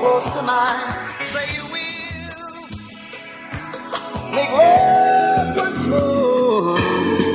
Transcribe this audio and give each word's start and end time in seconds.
tonight. 0.00 1.14
Say 1.26 1.54
you 1.54 1.64
will. 1.66 2.68
Make 4.34 4.50
love 4.50 5.56
once 5.56 5.86
more. 5.86 6.78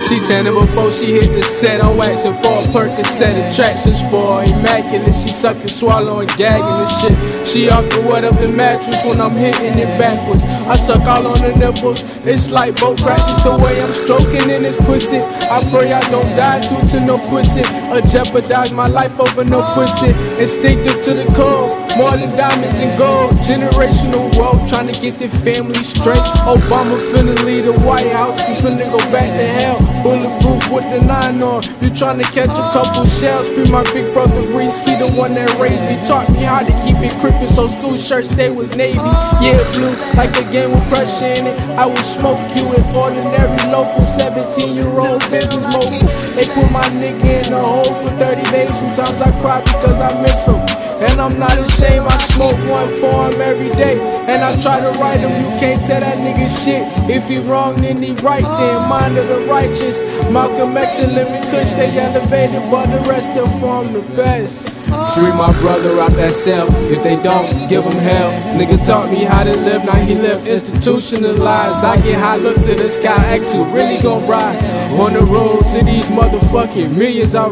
She 0.08 0.20
tanning 0.28 0.54
before 0.54 0.92
she 0.92 1.14
hit 1.14 1.32
the 1.32 1.44
set. 1.44 1.84
I'm 1.84 1.96
waxing 1.96 2.34
for 2.34 2.60
a 2.60 2.66
Percocet. 2.74 3.52
Attractions 3.52 4.02
for 4.10 4.44
immaculate. 4.44 5.16
She 5.16 5.30
sucking, 5.30 5.68
swallowing, 5.68 6.28
gagging 6.38 6.66
the 6.66 6.88
shit. 7.00 7.48
She 7.48 7.70
off 7.70 7.88
the 7.90 8.02
wet 8.02 8.24
up 8.26 8.38
the 8.40 8.48
mattress 8.48 9.06
when 9.06 9.22
I'm 9.22 9.36
hitting 9.36 9.78
it 9.78 9.92
backwards. 9.98 10.44
I 10.44 10.76
suck 10.76 11.02
all 11.04 11.28
on 11.28 11.40
the 11.40 11.56
nipples. 11.56 12.04
It's 12.26 12.50
like 12.52 12.80
boat 12.80 13.00
practice 13.00 13.42
the 13.44 13.58
way 13.64 13.82
I'm 13.82 13.94
stroking 13.94 14.50
in 14.50 14.64
this 14.64 14.78
pussy. 14.86 15.20
I 15.50 15.62
pray 15.72 15.94
I 15.94 16.02
don't 16.12 16.36
die 16.36 16.60
due 16.62 16.88
to 16.92 17.06
no 17.06 17.18
pussy. 17.30 17.62
Or 17.90 18.02
jeopardize 18.02 18.74
my 18.74 18.88
life 18.88 19.18
over 19.20 19.46
no 19.46 19.62
pussy. 19.74 20.10
Instinctive 20.42 21.02
to 21.04 21.14
the 21.14 21.26
core. 21.34 21.89
More 21.98 22.16
than 22.16 22.30
diamonds 22.38 22.76
and 22.80 22.94
gold. 22.98 23.32
Generational 23.42 24.30
wealth. 24.38 24.70
Trying 24.70 24.88
to 24.92 25.02
get 25.02 25.16
their 25.16 25.30
family 25.30 25.82
straight. 25.84 26.22
Obama 26.46 26.96
finna 27.12 27.36
leave 27.46 27.66
the 27.66 27.74
White 27.82 28.08
House. 28.12 28.40
We 28.48 28.56
finna 28.56 28.86
go 28.92 29.00
back 29.12 29.30
to 29.38 29.48
hell. 29.64 29.80
Bulletproof 30.04 30.72
with 30.72 30.88
the 30.92 31.02
nine 31.06 31.42
on. 31.42 31.64
You 31.82 31.90
tryna 31.90 32.24
catch 32.32 32.52
a 32.52 32.66
couple 32.72 33.06
shells. 33.06 33.52
Be 33.52 33.70
my 33.72 33.84
big 33.94 34.12
brother 34.14 34.42
Reese. 34.56 34.80
He 34.88 34.96
the 34.96 35.12
one 35.16 35.34
that 35.36 35.50
raised 35.60 35.84
me. 35.86 35.98
Taught 36.06 36.30
me 36.32 36.44
how 36.44 36.60
to 36.60 36.74
keep 36.86 36.98
it 37.04 37.14
crippin'. 37.20 37.48
So 37.50 37.68
school 37.68 37.98
shirts 37.98 38.30
stay 38.30 38.50
with 38.50 38.76
Navy. 38.78 39.00
Yeah, 39.44 39.60
blue. 39.74 39.92
Like 40.16 40.36
a 40.38 40.46
game 40.52 40.72
with 40.72 40.86
pressure 40.88 41.34
in 41.36 41.48
it. 41.48 41.58
I 41.78 41.86
will 41.86 41.98
smoke 42.04 42.40
you 42.56 42.66
an 42.76 42.84
ordinary 42.96 43.60
local 43.72 44.06
17 44.06 44.76
year 44.76 44.88
old 44.88 45.20
business 45.30 45.66
mogul. 45.74 46.08
They 46.36 46.46
put 46.48 46.72
my 46.72 46.86
nigga 47.02 47.44
in 47.46 47.52
the 47.52 47.60
hole 47.60 47.84
for 48.04 48.12
30 48.16 48.44
days. 48.52 48.72
Sometimes 48.78 49.20
I 49.22 49.32
cry 49.42 49.60
because 49.62 50.00
I 50.00 50.10
miss 50.22 50.46
him. 50.46 50.89
And 51.00 51.22
I'm 51.22 51.40
not 51.40 51.58
ashamed, 51.58 52.06
I 52.08 52.18
smoke 52.18 52.58
one 52.70 52.90
for 53.00 53.32
him 53.32 53.42
every 53.42 53.70
day. 53.70 54.00
And 54.28 54.44
I 54.44 54.60
try 54.62 54.82
to 54.82 54.92
write 55.00 55.22
him, 55.22 55.32
you 55.32 55.50
can't 55.60 55.84
tell 55.86 56.02
that 56.02 56.18
nigga 56.18 56.48
shit. 56.52 56.84
If 57.10 57.30
he 57.30 57.40
wrong, 57.40 57.82
then 57.82 58.04
he 58.04 58.12
right, 58.16 58.44
then 58.44 58.90
mind 58.90 59.18
of 59.18 59.28
the 59.28 59.40
righteous. 59.48 60.02
Malcolm 60.30 60.76
X 60.76 61.00
and 61.00 61.14
Lemon 61.14 61.42
Kush, 61.44 61.72
they 61.72 61.98
elevated, 61.98 62.70
but 62.70 62.88
the 62.88 63.10
rest 63.10 63.30
of 63.32 63.50
form 63.62 63.94
the 63.94 64.02
best. 64.16 64.76
Free 65.16 65.32
my 65.32 65.54
brother 65.62 66.00
out 66.02 66.12
that 66.14 66.32
cell. 66.32 66.68
If 66.92 67.02
they 67.04 67.16
don't, 67.22 67.70
give 67.70 67.86
him 67.86 68.00
hell. 68.00 68.32
Nigga 68.58 68.84
taught 68.86 69.10
me 69.12 69.24
how 69.24 69.44
to 69.44 69.56
live, 69.56 69.86
now 69.86 69.96
he 69.96 70.16
live 70.16 70.46
institutionalized. 70.46 71.84
I 71.86 72.02
get 72.02 72.20
high, 72.20 72.38
look 72.38 72.58
to 72.58 72.76
the 72.76 72.90
sky, 72.90 73.16
ask 73.36 73.56
who 73.56 73.64
really 73.66 74.02
gon' 74.02 74.28
ride. 74.28 74.60
On 74.98 75.14
the 75.14 75.22
road 75.22 75.62
to 75.70 75.86
these 75.86 76.10
motherfucking 76.10 76.96
millions, 76.96 77.36
I. 77.36 77.50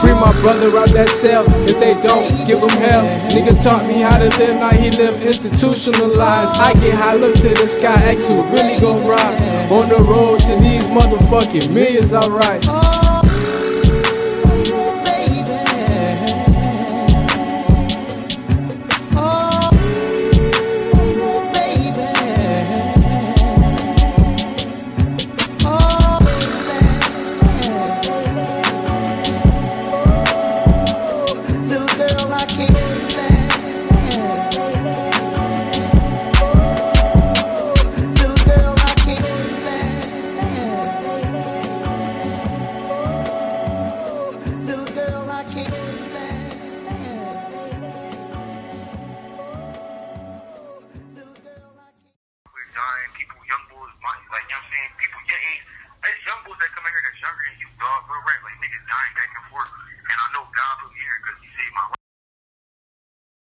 Free 0.00 0.12
my 0.12 0.32
brother 0.40 0.76
out 0.78 0.88
that 0.90 1.08
cell. 1.08 1.44
If 1.66 1.80
they 1.80 1.94
don't, 2.00 2.46
give 2.46 2.60
him 2.60 2.68
hell. 2.78 3.04
Nigga 3.30 3.60
taught 3.62 3.86
me 3.86 4.00
how 4.00 4.18
to 4.18 4.28
live, 4.38 4.56
now 4.56 4.70
he 4.70 4.90
live 4.92 5.20
institutionalized. 5.20 6.60
I 6.60 6.72
get 6.74 6.94
high, 6.94 7.14
look 7.14 7.34
to 7.36 7.48
the 7.48 7.66
sky, 7.66 7.94
ask 8.12 8.26
who 8.26 8.42
really 8.54 8.78
gon' 8.80 9.06
ride. 9.06 9.70
On 9.70 9.88
the 9.88 9.96
road 9.96 10.40
to 10.40 10.56
these 10.56 10.84
motherfucking 10.84 11.72
millions, 11.72 12.12
I. 12.12 13.09